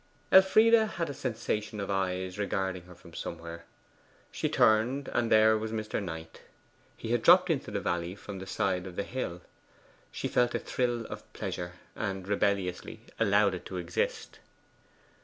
Elfride 0.31 0.73
had 0.73 1.11
a 1.11 1.13
sensation 1.13 1.79
of 1.79 1.91
eyes 1.91 2.39
regarding 2.39 2.85
her 2.85 2.95
from 2.95 3.13
somewhere. 3.13 3.65
She 4.31 4.49
turned, 4.49 5.07
and 5.09 5.31
there 5.31 5.55
was 5.59 5.71
Mr. 5.71 6.01
Knight. 6.01 6.41
He 6.97 7.11
had 7.11 7.21
dropped 7.21 7.51
into 7.51 7.69
the 7.69 7.81
valley 7.81 8.15
from 8.15 8.39
the 8.39 8.47
side 8.47 8.87
of 8.87 8.95
the 8.95 9.03
hill. 9.03 9.41
She 10.11 10.27
felt 10.27 10.55
a 10.55 10.59
thrill 10.59 11.05
of 11.05 11.31
pleasure, 11.33 11.73
and 11.95 12.27
rebelliously 12.27 13.01
allowed 13.19 13.53
it 13.53 13.63
to 13.67 13.77
exist. 13.77 14.39